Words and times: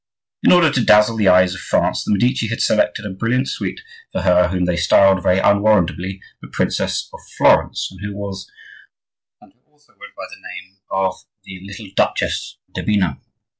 In 0.41 0.51
order 0.51 0.71
to 0.71 0.83
dazzle 0.83 1.15
the 1.15 1.27
eyes 1.27 1.53
of 1.53 1.61
France 1.61 2.03
the 2.03 2.11
Medici 2.11 2.47
had 2.47 2.59
selected 2.59 3.05
a 3.05 3.11
brilliant 3.11 3.47
suite 3.49 3.81
for 4.11 4.21
her 4.21 4.47
whom 4.47 4.65
they 4.65 4.75
styled, 4.75 5.21
very 5.21 5.37
unwarrantably, 5.37 6.19
the 6.41 6.47
Princess 6.47 7.07
of 7.13 7.19
Florence, 7.37 7.87
and 7.91 7.99
who 8.01 8.15
also 8.17 8.47
went 9.39 10.15
by 10.17 10.25
the 10.27 10.41
name 10.41 10.77
of 10.89 11.17
the 11.43 11.61
little 11.63 11.85
Duchess 11.95 12.57
d'Urbino. 12.73 13.19